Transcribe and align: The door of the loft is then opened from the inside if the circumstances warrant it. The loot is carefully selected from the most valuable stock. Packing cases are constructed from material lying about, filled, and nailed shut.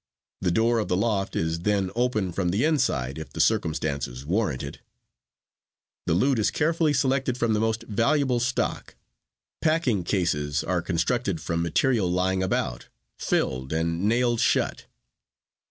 The 0.41 0.49
door 0.49 0.79
of 0.79 0.87
the 0.87 0.97
loft 0.97 1.35
is 1.35 1.59
then 1.59 1.91
opened 1.95 2.33
from 2.33 2.49
the 2.49 2.65
inside 2.65 3.19
if 3.19 3.29
the 3.31 3.39
circumstances 3.39 4.25
warrant 4.25 4.63
it. 4.63 4.79
The 6.07 6.15
loot 6.15 6.39
is 6.39 6.49
carefully 6.49 6.91
selected 6.91 7.37
from 7.37 7.53
the 7.53 7.59
most 7.59 7.83
valuable 7.83 8.39
stock. 8.39 8.95
Packing 9.61 10.03
cases 10.03 10.63
are 10.63 10.81
constructed 10.81 11.39
from 11.39 11.61
material 11.61 12.09
lying 12.11 12.41
about, 12.41 12.87
filled, 13.19 13.71
and 13.71 14.05
nailed 14.09 14.39
shut. 14.39 14.87